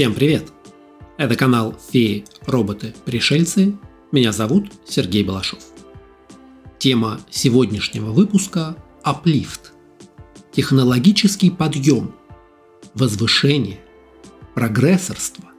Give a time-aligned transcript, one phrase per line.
[0.00, 0.50] Всем привет!
[1.18, 3.76] Это канал «Феи, роботы, пришельцы».
[4.12, 5.58] Меня зовут Сергей Балашов.
[6.78, 9.74] Тема сегодняшнего выпуска– аплифт.
[10.52, 12.14] Технологический подъем,
[12.94, 13.78] возвышение,
[14.54, 15.50] прогрессорство.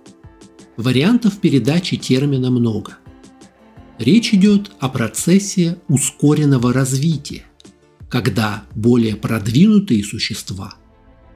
[0.75, 2.97] Вариантов передачи термина много.
[3.99, 7.45] Речь идет о процессе ускоренного развития,
[8.09, 10.73] когда более продвинутые существа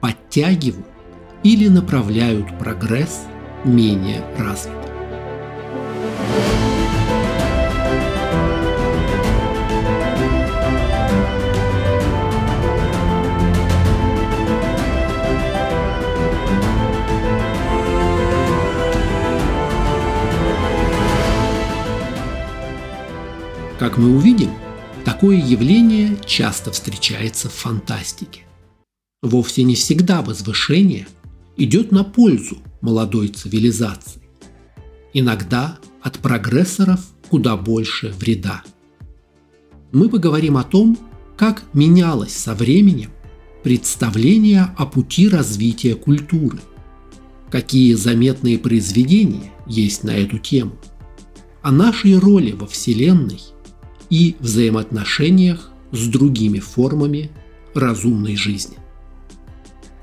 [0.00, 0.95] подтягивают
[1.42, 3.26] или направляют прогресс
[3.64, 4.86] менее развитым.
[23.78, 24.50] Как мы увидим,
[25.04, 28.40] такое явление часто встречается в фантастике.
[29.22, 31.06] Вовсе не всегда возвышение
[31.56, 34.22] идет на пользу молодой цивилизации.
[35.12, 38.62] Иногда от прогрессоров куда больше вреда.
[39.92, 40.98] Мы поговорим о том,
[41.36, 43.10] как менялось со временем
[43.62, 46.60] представление о пути развития культуры,
[47.50, 50.76] какие заметные произведения есть на эту тему,
[51.62, 53.40] о нашей роли во Вселенной
[54.10, 57.30] и взаимоотношениях с другими формами
[57.74, 58.76] разумной жизни.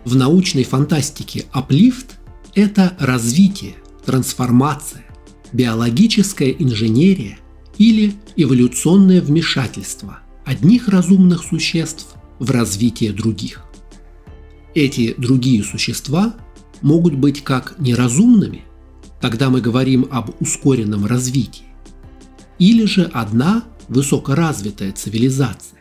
[0.05, 2.19] В научной фантастике аплифт–
[2.55, 5.05] это развитие, трансформация,
[5.53, 7.37] биологическая инженерия
[7.77, 13.63] или эволюционное вмешательство одних разумных существ в развитие других.
[14.75, 16.35] Эти другие существа
[16.81, 18.63] могут быть как неразумными,
[19.21, 21.67] тогда мы говорим об ускоренном развитии,
[22.59, 25.79] или же одна высокоразвитая цивилизация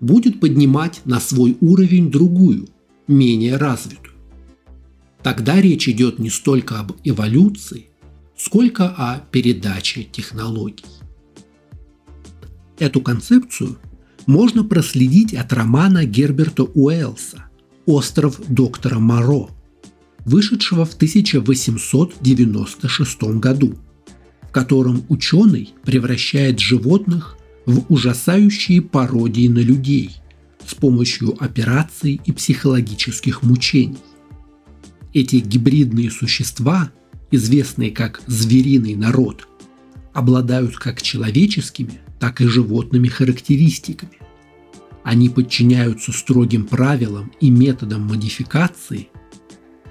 [0.00, 2.68] будет поднимать на свой уровень другую–
[3.08, 4.14] менее развитую.
[5.22, 7.88] Тогда речь идет не столько об эволюции,
[8.36, 10.84] сколько о передаче технологий.
[12.78, 13.76] Эту концепцию
[14.26, 17.46] можно проследить от романа Герберта Уэллса
[17.86, 19.48] «Остров доктора Моро»,
[20.24, 23.74] вышедшего в 1896 году,
[24.42, 27.36] в котором ученый превращает животных
[27.66, 30.12] в ужасающие пародии на людей–
[30.78, 33.98] помощью операций и психологических мучений.
[35.14, 36.90] Эти гибридные существа,
[37.30, 39.48] известные как звериный народ,
[40.12, 44.18] обладают как человеческими, так и животными характеристиками.
[45.04, 49.08] Они подчиняются строгим правилам и методам модификации.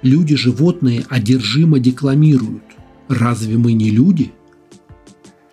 [0.02, 2.62] Люди-животные одержимо декламируют
[3.08, 4.32] «Разве мы не люди?»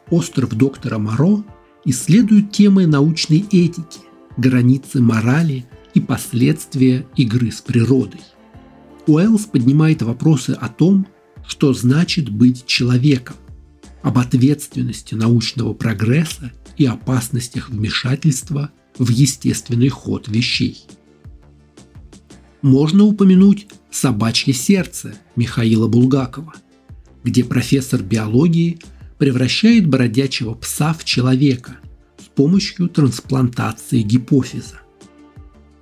[0.09, 1.43] Остров доктора Моро
[1.83, 3.99] исследует темы научной этики,
[4.37, 8.21] границы морали и последствия игры с природой.
[9.07, 11.07] Уэллс поднимает вопросы о том,
[11.47, 13.35] что значит быть человеком,
[14.01, 20.85] об ответственности научного прогресса и опасностях вмешательства в естественный ход вещей.
[22.61, 26.53] Можно упомянуть «Собачье сердце» Михаила Булгакова,
[27.23, 28.79] где профессор биологии
[29.17, 31.77] превращает бродячего пса в человека
[32.35, 34.81] помощью трансплантации гипофиза.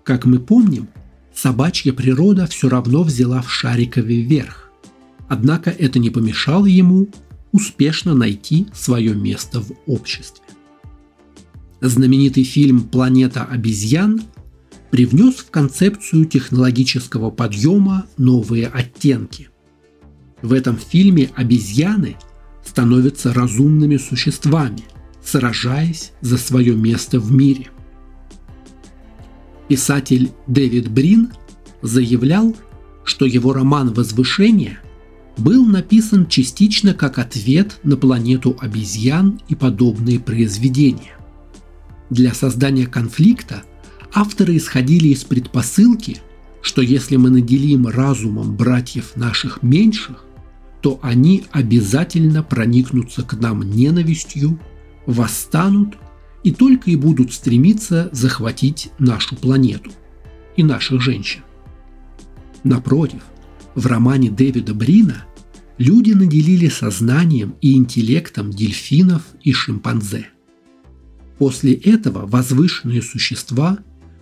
[0.03, 0.87] Как мы помним,
[1.33, 4.71] собачья природа все равно взяла в Шарикове вверх,
[5.27, 7.09] однако это не помешало ему
[7.51, 10.43] успешно найти свое место в обществе.
[11.81, 14.21] Знаменитый фильм «Планета обезьян»
[14.89, 19.49] привнес в концепцию технологического подъема новые оттенки.
[20.41, 22.15] В этом фильме обезьяны
[22.65, 24.83] становятся разумными существами,
[25.23, 27.67] сражаясь за свое место в мире.
[29.67, 31.31] Писатель Дэвид Брин
[31.81, 32.55] заявлял,
[33.03, 34.79] что его роман «Возвышение»
[35.37, 41.17] был написан частично как ответ на планету обезьян и подобные произведения.
[42.09, 43.63] Для создания конфликта
[44.13, 46.17] авторы исходили из предпосылки,
[46.61, 50.23] что если мы наделим разумом братьев наших меньших,
[50.81, 54.59] то они обязательно проникнутся к нам ненавистью
[55.05, 55.97] восстанут
[56.43, 59.91] и только и будут стремиться захватить нашу планету
[60.55, 61.41] и наших женщин.
[62.63, 63.23] Напротив,
[63.75, 65.25] в романе Дэвида Брина
[65.77, 70.27] люди наделили сознанием и интеллектом дельфинов и шимпанзе.
[71.37, 73.79] После этого возвышенные существа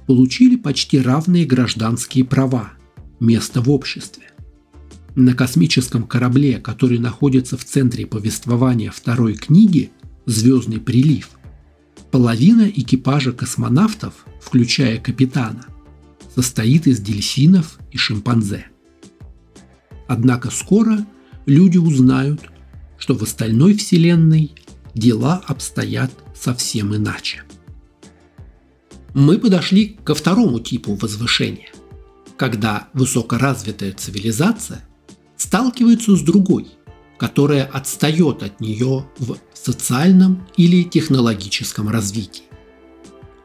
[0.07, 2.73] получили почти равные гражданские права,
[3.19, 4.31] место в обществе.
[5.15, 9.91] На космическом корабле, который находится в центре повествования второй книги,
[10.25, 11.29] «Звездный прилив».
[12.11, 15.65] Половина экипажа космонавтов, включая капитана,
[16.35, 18.67] состоит из дельфинов и шимпанзе.
[20.07, 21.05] Однако скоро
[21.45, 22.41] люди узнают,
[22.97, 24.51] что в остальной Вселенной
[24.93, 27.43] дела обстоят совсем иначе.
[29.13, 31.69] Мы подошли ко второму типу возвышения,
[32.37, 34.83] когда высокоразвитая цивилизация
[35.35, 36.67] сталкивается с другой,
[37.21, 42.45] которая отстает от нее в социальном или технологическом развитии.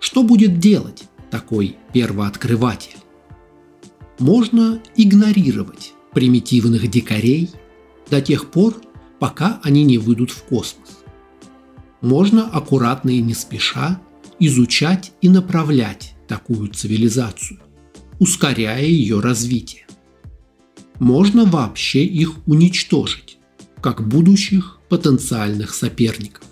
[0.01, 2.97] Что будет делать такой первооткрыватель?
[4.19, 7.51] Можно игнорировать примитивных дикарей
[8.09, 8.81] до тех пор,
[9.19, 11.01] пока они не выйдут в космос.
[12.01, 14.01] Можно аккуратно и не спеша
[14.39, 17.61] изучать и направлять такую цивилизацию,
[18.21, 19.87] ускоряя ее развитие.
[20.99, 23.26] Можно вообще их уничтожить,
[23.87, 26.43] как будущих потенциальных соперников.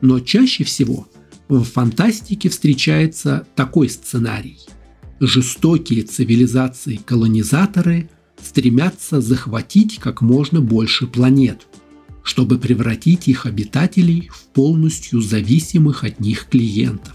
[0.00, 1.06] Но чаще всего
[1.48, 4.58] в фантастике встречается такой сценарий.
[5.20, 8.10] Жестокие цивилизации-колонизаторы
[8.42, 11.68] стремятся захватить как можно больше планет,
[12.24, 17.14] чтобы превратить их обитателей в полностью зависимых от них клиентов.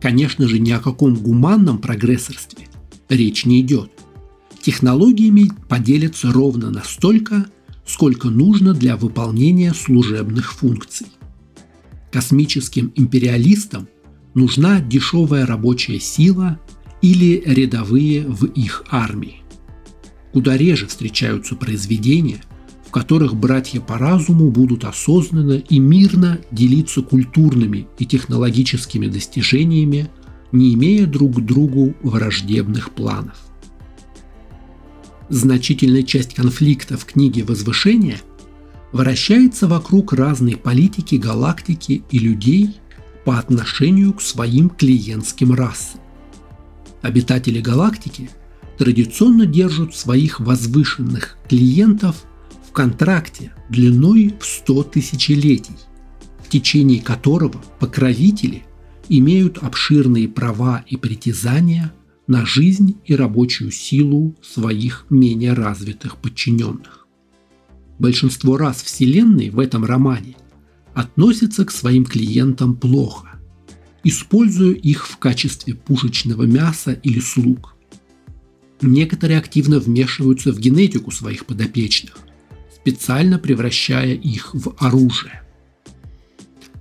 [0.00, 2.68] Конечно же, ни о каком гуманном прогрессорстве
[3.08, 3.90] речь не идет.
[4.62, 7.46] Технологиями поделятся ровно настолько,
[7.84, 11.08] сколько нужно для выполнения служебных функций.
[12.12, 13.88] Космическим империалистам
[14.34, 16.60] нужна дешевая рабочая сила
[17.00, 19.42] или рядовые в их армии.
[20.32, 22.40] Куда реже встречаются произведения,
[22.86, 30.08] в которых братья по разуму будут осознанно и мирно делиться культурными и технологическими достижениями,
[30.52, 33.51] не имея друг к другу враждебных планов.
[35.28, 38.20] Значительная часть конфликта в книге «Возвышение»
[38.92, 42.76] вращается вокруг разной политики галактики и людей
[43.24, 46.00] по отношению к своим клиентским расам.
[47.02, 48.30] Обитатели галактики–
[48.82, 52.24] традиционно держат своих возвышенных клиентов
[52.68, 55.76] в контракте длиной в 100 тысячелетий,
[56.44, 58.64] в течение которого покровители
[59.08, 61.92] имеют обширные права и притязания
[62.32, 67.06] на жизнь и рабочую силу своих менее развитых подчиненных.
[68.00, 70.36] Большинство раз Вселенной в этом романе
[70.94, 73.38] относится к своим клиентам плохо,
[74.02, 77.76] используя их в качестве пушечного мяса или слуг–
[78.82, 82.18] Некоторые активно вмешиваются в генетику своих подопечных,
[82.74, 85.42] специально превращая их в оружие.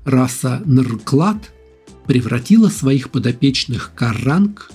[0.04, 1.54] Раса Нрклад
[2.08, 4.72] превратила своих подопечных Карранг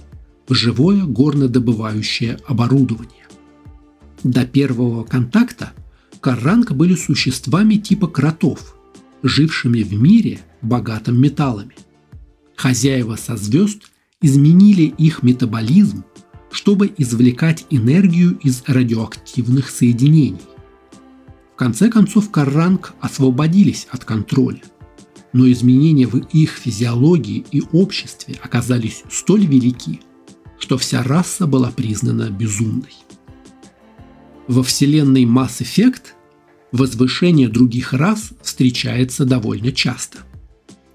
[0.54, 3.26] живое горнодобывающее оборудование.
[4.22, 5.72] До первого контакта
[6.20, 8.76] Карранг были существами типа кротов,
[9.22, 11.76] жившими в мире, богатым металлами.
[12.56, 13.90] Хозяева со звезд
[14.20, 16.04] изменили их метаболизм
[16.56, 20.40] чтобы извлекать энергию из радиоактивных соединений.
[21.52, 24.62] В конце концов Карранг освободились от контроля,
[25.34, 30.00] но изменения в их физиологии и обществе оказались столь велики,
[30.58, 32.94] что вся раса была признана безумной.
[34.48, 36.14] Во вселенной Mass Effect
[36.72, 40.18] возвышение других рас встречается довольно часто.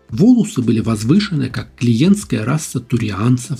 [0.09, 3.59] Волусы были возвышены как клиентская раса турианцев.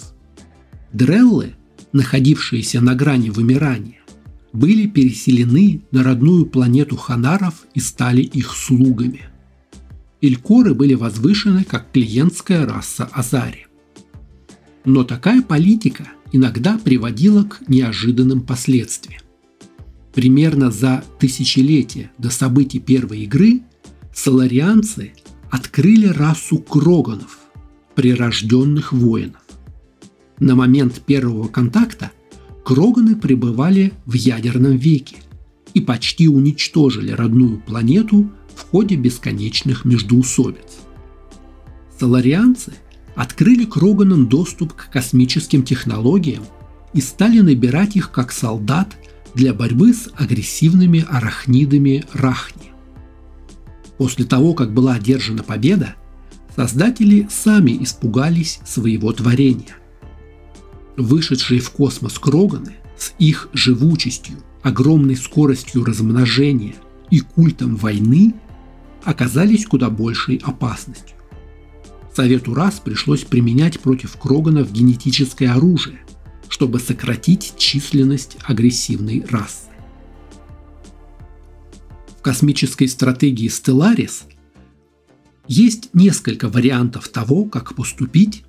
[0.91, 1.55] Дреллы
[1.93, 3.99] находившиеся на грани вымирания,
[4.53, 9.21] были переселены на родную планету Ханаров и стали их слугами.
[10.19, 13.67] Илькоры были возвышены как клиентская раса Азари.
[14.85, 19.21] Но такая политика иногда приводила к неожиданным последствиям.
[20.13, 23.61] Примерно за тысячелетие до событий первой игры
[24.13, 25.13] соларианцы
[25.49, 27.39] открыли расу кроганов,
[27.95, 29.41] прирожденных воинов.
[30.39, 32.11] На момент первого контакта
[32.63, 35.17] Кроганы пребывали в ядерном веке
[35.73, 40.79] и почти уничтожили родную планету в ходе бесконечных междуусобиц.
[41.99, 42.73] Соларианцы
[43.15, 46.43] открыли Кроганам доступ к космическим технологиям
[46.93, 48.95] и стали набирать их как солдат
[49.33, 52.71] для борьбы с агрессивными арахнидами Рахни.
[53.97, 55.95] После того, как была одержана победа,
[56.55, 59.75] создатели сами испугались своего творения
[60.97, 66.75] вышедшие в космос Кроганы с их живучестью, огромной скоростью размножения
[67.09, 68.33] и культом войны
[69.03, 71.17] оказались куда большей опасностью.
[72.13, 76.01] Совету раз пришлось применять против Кроганов генетическое оружие,
[76.49, 79.69] чтобы сократить численность агрессивной расы.
[82.17, 84.23] В космической стратегии Stellaris
[85.47, 88.43] есть несколько вариантов того, как поступить,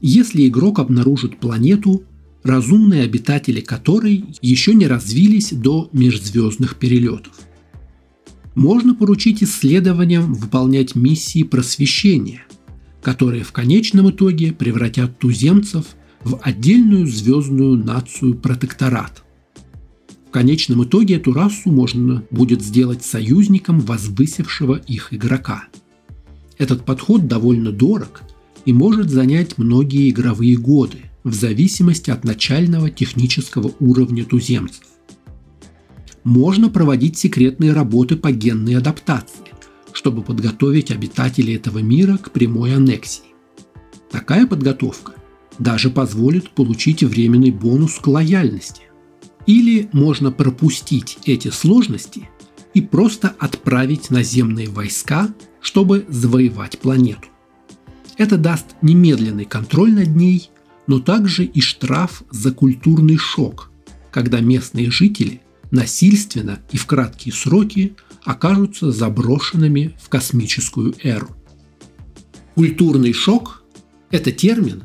[0.00, 2.02] если игрок обнаружит планету,
[2.42, 7.32] разумные обитатели которой еще не развились до межзвездных перелетов.
[8.54, 12.44] Можно поручить исследованиям выполнять миссии просвещения,
[13.02, 15.86] которые в конечном итоге превратят туземцев
[16.24, 19.22] в отдельную звездную нацию протекторат.
[20.28, 25.64] В конечном итоге эту расу можно будет сделать союзником возвысившего их игрока.
[26.56, 28.22] Этот подход довольно дорог
[28.64, 34.84] и может занять многие игровые годы– в зависимости от начального технического уровня туземцев.
[36.24, 39.41] Можно проводить секретные работы по генной адаптации,
[39.92, 43.34] чтобы подготовить обитателей этого мира к прямой аннексии.
[44.10, 45.14] Такая подготовка
[45.58, 48.82] даже позволит получить временный бонус к лояльности.
[49.46, 52.28] Или можно пропустить эти сложности
[52.74, 55.28] и просто отправить наземные войска,
[55.60, 57.28] чтобы завоевать планету.
[58.16, 60.50] Это даст немедленный контроль над ней
[60.86, 63.70] но также и штраф за культурный шок,
[64.10, 65.40] когда местные жители
[65.72, 71.30] насильственно и в краткие сроки окажутся заброшенными в космическую эру.
[72.54, 73.64] Культурный шок–
[74.12, 74.84] это термин,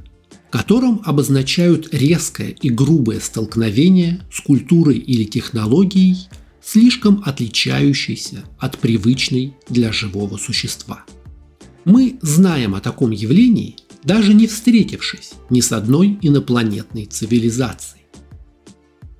[0.49, 6.27] которым обозначают резкое и грубое столкновение с культурой или технологией,
[6.63, 11.03] слишком отличающейся от привычной для живого существа.
[11.85, 13.75] Мы знаем о таком явлении–
[14.07, 17.96] даже не встретившись ни с одной инопланетной цивилизацией.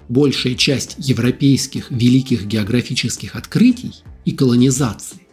[0.10, 3.94] Большая часть европейских великих географических открытий
[4.26, 5.28] и колонизаций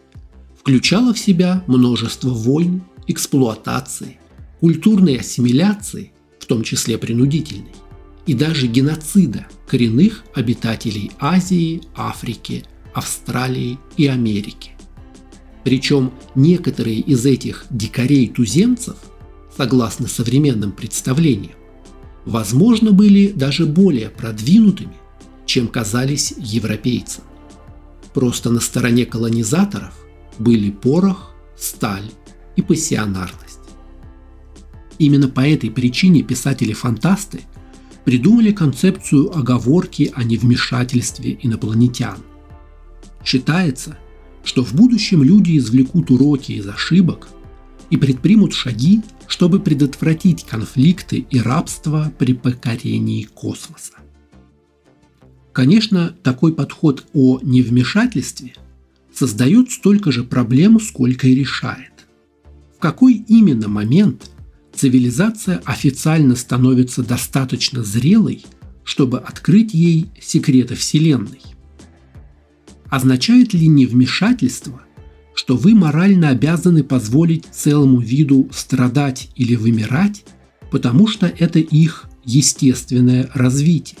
[0.59, 4.19] включала в себя множество войн, эксплуатации,
[4.59, 7.75] культурной ассимиляции, в том числе принудительной,
[8.25, 14.71] и даже геноцида коренных обитателей Азии, Африки, Австралии и Америки.
[15.63, 18.97] Причем некоторые из этих дикарей-туземцев–
[19.55, 21.55] согласно современным представлениям,
[22.25, 24.95] возможно, были даже более продвинутыми,
[25.45, 27.23] чем казались европейцам.
[28.13, 29.93] Просто на стороне колонизаторов
[30.39, 32.09] были порох, сталь
[32.55, 33.59] и пассионарность.
[34.97, 37.41] Именно по этой причине писатели-фантасты
[38.05, 42.17] придумали концепцию оговорки о невмешательстве инопланетян.
[43.23, 43.97] Считается,
[44.43, 47.27] что в будущем люди извлекут уроки из ошибок
[47.89, 53.93] и предпримут шаги, чтобы предотвратить конфликты и рабство при покорении космоса.
[55.53, 58.53] Конечно, такой подход о невмешательстве
[59.13, 61.93] создает столько же проблем, сколько и решает.
[62.75, 64.29] В какой именно момент
[64.73, 68.45] цивилизация официально становится достаточно зрелой,
[68.83, 71.41] чтобы открыть ей секреты Вселенной?
[72.89, 74.84] Означает ли невмешательство
[75.35, 80.25] что вы морально обязаны позволить целому виду страдать или вымирать,
[80.71, 83.99] потому что это их естественное развитие.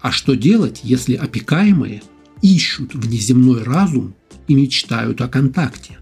[0.00, 2.02] А что делать, если опекаемые
[2.42, 4.14] ищут внеземной разум
[4.46, 5.98] и мечтают о контакте?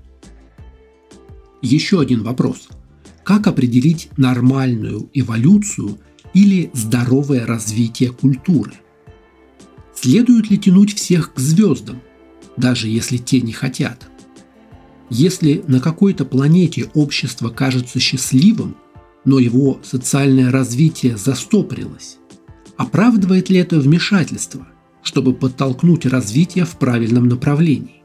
[1.62, 2.68] Еще один вопрос.
[3.23, 5.99] Как определить нормальную эволюцию
[6.35, 8.73] или здоровое развитие культуры?
[9.94, 12.02] Следует ли тянуть всех к звездам–
[12.56, 14.09] даже если те не хотят.
[15.11, 18.76] Если на какой-то планете общество кажется счастливым,
[19.25, 22.18] но его социальное развитие застопорилось,
[22.76, 24.66] оправдывает ли это вмешательство,
[25.02, 28.02] чтобы подтолкнуть развитие в правильном направлении?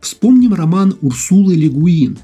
[0.00, 2.18] Вспомним роман Урсулы Легуин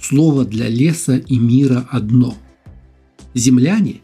[0.00, 2.34] «Слово для леса и мира одно».
[3.34, 4.00] Земляне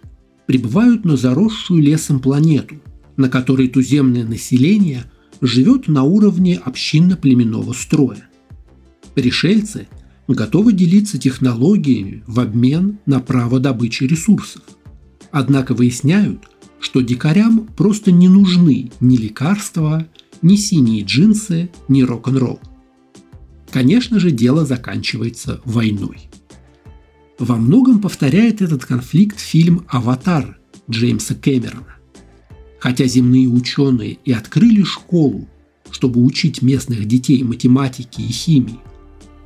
[0.46, 2.76] прибывают на заросшую лесом планету,
[3.16, 5.04] на которой туземное население–
[5.40, 8.28] живет на уровне общинно-племенного строя.
[9.14, 9.88] Пришельцы
[10.28, 14.62] готовы делиться технологиями в обмен на право добычи ресурсов.
[15.30, 16.48] Однако выясняют,
[16.80, 20.06] что дикарям просто не нужны ни лекарства,
[20.42, 22.60] ни синие джинсы, ни рок-н-ролл.
[23.70, 26.28] Конечно же, дело заканчивается войной.
[27.38, 30.58] Во многом повторяет этот конфликт фильм «Аватар»
[30.90, 31.96] Джеймса Кэмерона.
[32.86, 35.48] Хотя земные ученые и открыли школу,
[35.90, 38.78] чтобы учить местных детей математике и химии,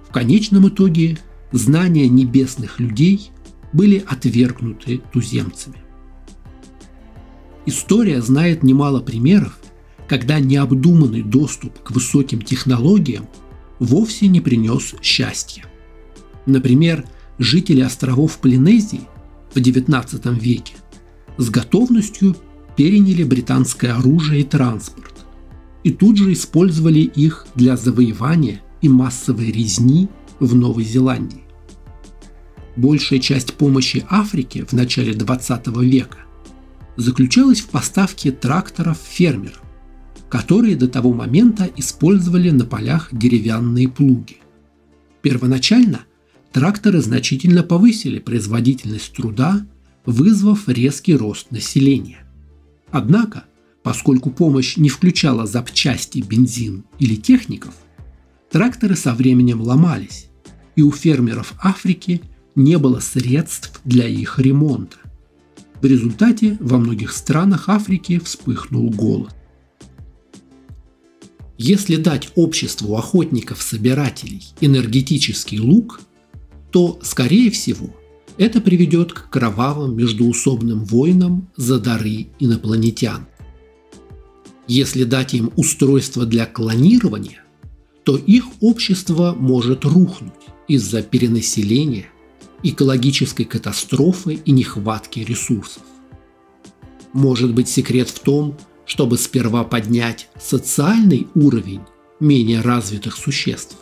[0.06, 1.18] в конечном итоге
[1.50, 3.30] знания небесных людей
[3.72, 5.78] были отвергнуты туземцами.
[7.64, 9.58] История знает немало примеров,
[10.06, 13.26] когда необдуманный доступ к высоким технологиям
[13.78, 15.64] вовсе не принес счастья.
[16.44, 17.06] Например,
[17.38, 19.08] жители островов Полинезии
[19.54, 20.74] в XIX веке
[21.38, 22.36] с готовностью
[22.80, 25.12] переняли британское оружие и транспорт
[25.84, 30.08] и тут же использовали их для завоевания и массовой резни
[30.38, 31.42] в Новой Зеландии.
[32.76, 36.20] Большая часть помощи Африке в начале 20 века
[36.96, 39.60] заключалась в поставке тракторов фермерам,
[40.30, 44.38] которые до того момента использовали на полях деревянные плуги.
[45.20, 46.06] Первоначально
[46.50, 49.66] тракторы значительно повысили производительность труда,
[50.06, 52.24] вызвав резкий рост населения.
[52.92, 53.44] Однако,
[53.82, 57.74] поскольку помощь не включала запчасти, бензин или техников,
[58.50, 60.26] тракторы со временем ломались,
[60.76, 62.22] и у фермеров Африки
[62.54, 64.96] не было средств для их ремонта.
[65.80, 69.34] В результате во многих странах Африки вспыхнул голод.
[71.56, 76.00] Если дать обществу охотников-собирателей энергетический лук,
[76.70, 77.94] то, скорее всего,
[78.40, 83.26] это приведет к кровавым междуусобным войнам за дары инопланетян.
[84.66, 87.44] Если дать им устройство для клонирования,
[88.02, 90.32] то их общество может рухнуть
[90.68, 92.06] из-за перенаселения,
[92.62, 95.82] экологической катастрофы и нехватки ресурсов.
[97.12, 98.56] Может быть секрет в том,
[98.86, 101.82] чтобы сперва поднять социальный уровень
[102.20, 103.76] менее развитых существ.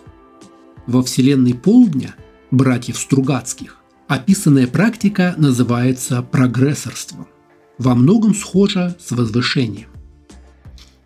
[0.89, 2.17] Во вселенной полдня
[2.51, 3.78] братьев Стругацких
[4.09, 7.29] описанная практика называется прогрессорством,
[7.77, 9.89] во многом схожа с возвышением.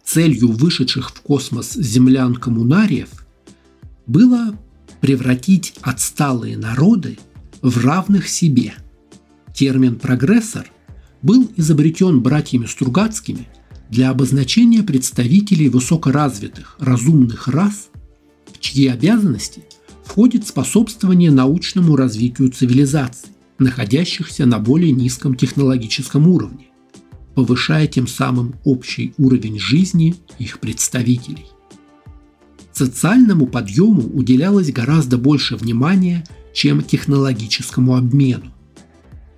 [0.05, 3.09] Целью вышедших в космос землян-коммунариев
[4.07, 4.59] было
[5.01, 7.19] превратить отсталые народы
[7.61, 8.75] в равных себе.
[9.53, 10.67] Термин «прогрессор»
[11.23, 13.49] был изобретен братьями Стругацкими
[13.91, 17.89] для обозначения представителей высокоразвитых, разумных рас,
[18.53, 19.65] в чьи обязанности
[20.05, 26.67] входит способствование научному развитию цивилизаций, находящихся на более низком технологическом уровне,
[27.35, 31.47] повышая тем самым общий уровень жизни их представителей.
[32.73, 38.53] Социальному подъему уделялось гораздо больше внимания, чем технологическому обмену.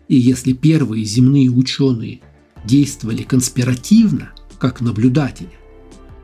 [0.08, 2.20] И если первые земные ученые
[2.64, 5.50] действовали конспиративно, как наблюдатели,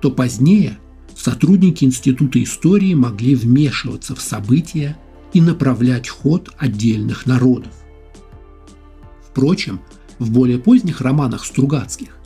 [0.00, 0.78] то позднее
[1.20, 4.96] сотрудники Института истории могли вмешиваться в события
[5.32, 7.72] и направлять ход отдельных народов.
[9.28, 9.80] Впрочем,
[10.18, 12.16] в более поздних романах Стругацких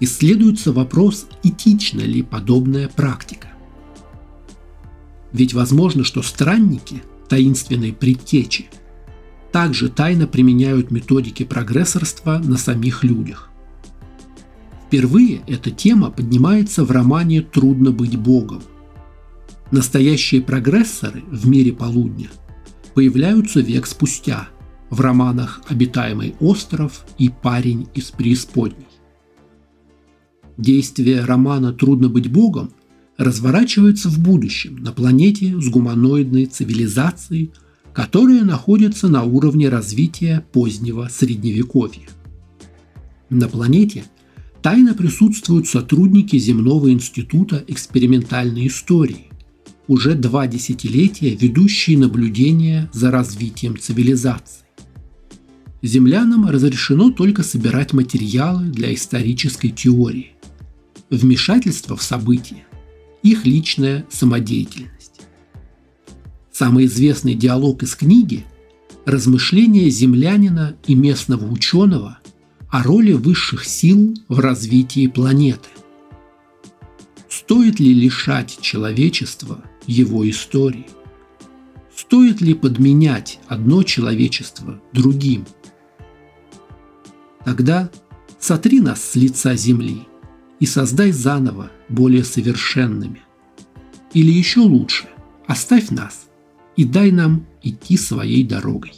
[0.00, 3.48] исследуется вопрос, этична ли подобная практика.
[5.32, 8.66] Ведь возможно, что странники таинственной предтечи
[9.52, 13.50] также тайно применяют методики прогрессорства на самих людях.
[14.94, 18.62] Впервые эта тема поднимается в романе «Трудно быть Богом».
[19.72, 22.28] Настоящие прогрессоры в мире полудня
[22.94, 24.50] появляются век спустя
[24.90, 28.86] в романах «Обитаемый остров» и «Парень из преисподней».
[30.58, 32.70] Действие романа «Трудно быть Богом»
[33.16, 37.50] разворачивается в будущем на планете с гуманоидной цивилизацией,
[37.92, 42.06] которая находится на уровне развития позднего Средневековья.
[43.28, 44.04] На планете
[44.64, 49.26] тайно присутствуют сотрудники Земного института экспериментальной истории,
[49.88, 54.64] уже два десятилетия ведущие наблюдения за развитием цивилизации.
[55.82, 60.32] Землянам разрешено только собирать материалы для исторической теории.
[61.10, 62.64] Вмешательство в события–
[63.22, 65.20] их личная самодеятельность.
[66.50, 68.46] Самый известный диалог из книги–
[69.04, 72.18] размышления землянина и местного ученого
[72.74, 75.68] о роли высших сил в развитии планеты.
[77.28, 80.88] Стоит ли лишать человечества его истории?
[81.94, 85.46] Стоит ли подменять одно человечество другим?
[87.44, 87.92] Тогда
[88.40, 90.08] сотри нас с лица земли
[90.58, 93.22] и создай заново более совершенными.
[94.14, 95.06] Или еще лучше,
[95.46, 96.26] оставь нас
[96.74, 98.94] и дай нам идти своей дорогой.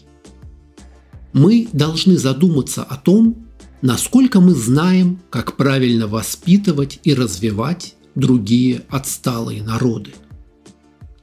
[1.35, 3.46] Мы должны задуматься о том,
[3.87, 10.13] насколько мы знаем, как правильно воспитывать и развивать другие отсталые народы.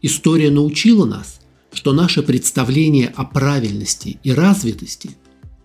[0.02, 1.42] История научила нас,
[1.74, 5.10] что наши представления о правильности и развитости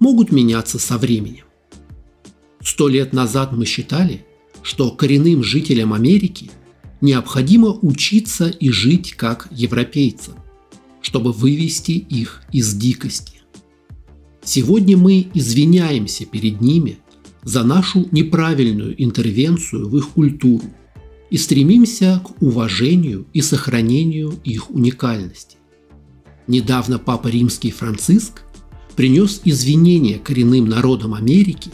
[0.01, 1.45] могут меняться со временем.
[2.65, 4.27] Сто лет назад мы считали,
[4.63, 6.51] что коренным жителям Америки
[7.01, 10.35] необходимо учиться и жить как европейцам,
[11.01, 13.38] чтобы вывести их из дикости.
[14.49, 17.01] Сегодня мы извиняемся перед ними
[17.43, 20.65] за нашу неправильную интервенцию в их культуру
[21.29, 25.59] и стремимся к уважению и сохранению их уникальности.
[26.47, 28.45] Недавно Папа Римский Франциск
[28.97, 31.71] принес извинения коренным народам Америки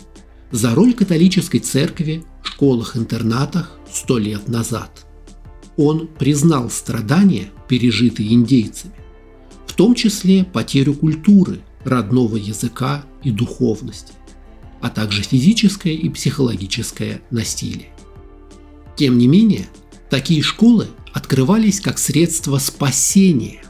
[0.50, 5.06] за роль католической церкви в школах-интернатах сто лет назад.
[5.76, 8.94] Он признал страдания, пережитые индейцами,
[9.64, 14.12] в том числе потерю культуры– родного языка и духовности,
[14.80, 17.90] а также физическое и психологическое насилие.
[18.96, 19.68] Тем не менее,
[20.10, 23.64] такие школы открывались как средство спасения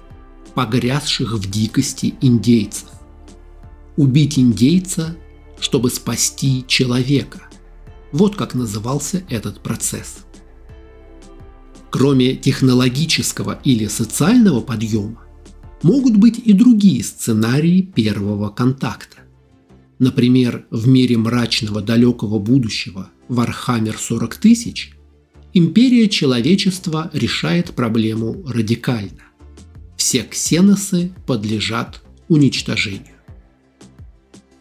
[0.54, 2.88] погрязших в дикости индейцев.
[3.96, 5.16] Убить индейца,
[5.60, 7.42] чтобы спасти человека.
[8.12, 10.18] Вот как назывался этот процесс.
[11.90, 15.23] Кроме технологического или социального подъема,
[15.84, 19.18] могут быть и другие сценарии первого контакта.
[19.98, 24.92] Например, в мире мрачного далекого будущего Warhammer 40 тысяч
[25.52, 29.22] империя человечества решает проблему радикально.
[29.96, 33.14] Все ксеносы подлежат уничтожению.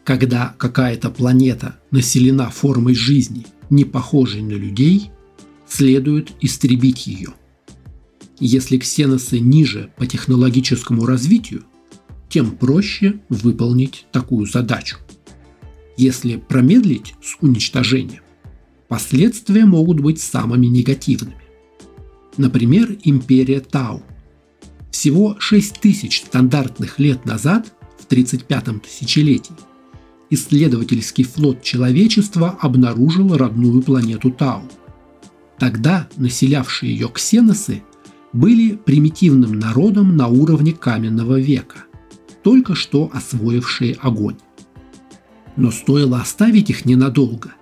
[0.04, 5.10] Когда какая-то планета населена формой жизни, не похожей на людей,
[5.66, 7.30] следует истребить ее.
[8.40, 11.64] Если ксеносы ниже по технологическому развитию,
[12.28, 14.96] тем проще выполнить такую задачу.
[15.96, 18.22] Если промедлить с уничтожением,
[18.88, 21.36] последствия могут быть самыми негативными.
[22.36, 24.02] Например, империя Тау.
[24.90, 29.54] Всего 6 тысяч стандартных лет назад, в 35-м тысячелетии,
[30.30, 34.64] исследовательский флот человечества обнаружил родную планету Тау–
[35.58, 37.82] Тогда населявшие ее ксеносы
[38.34, 41.84] были примитивным народом на уровне каменного века,
[42.42, 44.36] только что освоившие огонь.
[45.56, 47.52] Но стоило оставить их ненадолго,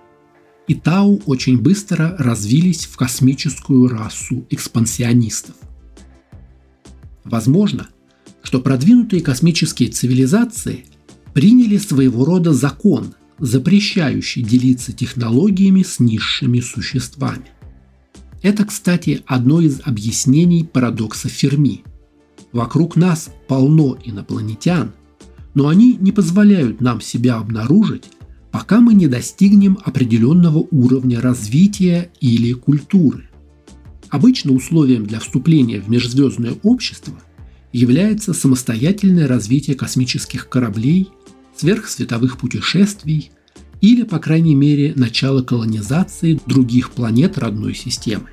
[0.67, 5.55] и Тау очень быстро развились в космическую расу экспансионистов.
[7.23, 7.87] Возможно,
[8.41, 10.85] что продвинутые космические цивилизации
[11.33, 17.52] приняли своего рода закон, запрещающий делиться технологиями с низшими существами.
[18.43, 21.83] Это, кстати, одно из объяснений парадокса Ферми.
[22.51, 24.91] Вокруг нас полно инопланетян,
[25.53, 28.03] но они не позволяют нам себя обнаружить,
[28.51, 33.29] пока мы не достигнем определенного уровня развития или культуры.
[34.09, 37.15] Обычно условием для вступления в межзвездное общество
[37.71, 41.09] является самостоятельное развитие космических кораблей,
[41.55, 43.31] сверхсветовых путешествий–
[43.83, 48.29] или, по крайней мере, начало колонизации других планет родной системы.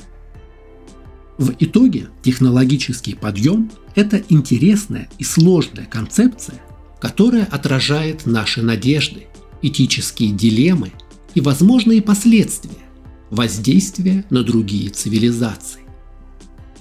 [1.39, 6.63] В итоге технологический подъем– это интересная и сложная концепция,
[7.01, 9.27] которая отражает наши надежды,
[9.61, 10.93] этические дилеммы
[11.35, 12.79] и возможные последствия
[13.31, 15.81] воздействия на другие цивилизации.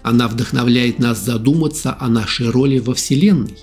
[0.03, 3.57] Она вдохновляет нас задуматься о нашей роли во Вселенной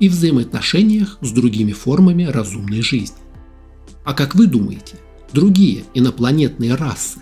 [0.00, 3.19] и взаимоотношениях с другими формами разумной жизни.
[4.10, 4.96] А как вы думаете,
[5.32, 7.20] другие инопланетные расы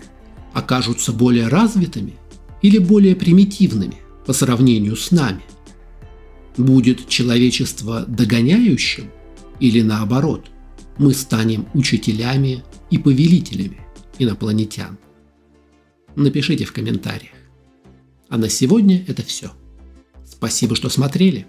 [0.55, 2.15] окажутся более развитыми
[2.63, 5.43] или более примитивными по сравнению с нами?
[6.57, 9.11] Будет человечество догоняющим
[9.59, 10.49] или наоборот,
[10.97, 13.81] мы станем учителями и повелителями
[14.17, 14.97] инопланетян?
[16.15, 17.35] Напишите в комментариях.
[18.29, 19.51] А на сегодня это все.
[20.25, 21.45] Спасибо, что смотрели.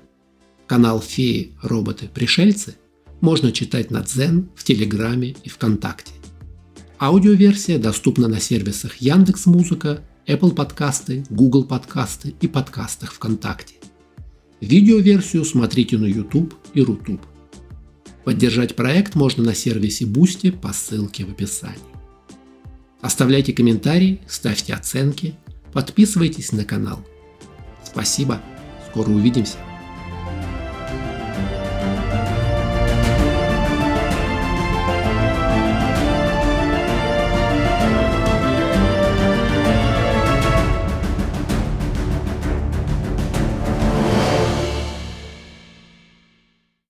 [0.67, 2.77] Канал Феи, Роботы, Пришельцы–
[3.21, 6.13] можно читать на Дзен, в Телеграме и ВКонтакте.
[6.99, 13.75] Аудиоверсия доступна на сервисах Яндекс Музыка, Apple подкасты, Google подкасты и подкастах ВКонтакте.
[14.61, 17.21] Видеоверсию смотрите на YouTube и Рутуб.
[18.25, 21.79] Поддержать проект можно на сервисе Boosty по ссылке в описании.
[23.01, 25.35] Оставляйте комментарии, ставьте оценки,
[25.73, 27.05] подписывайтесь на канал.
[27.83, 28.43] Спасибо,
[28.91, 29.57] скоро увидимся.